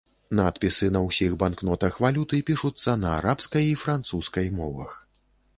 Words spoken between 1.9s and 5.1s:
валюты пішуцца на арабскай і французскай мовах.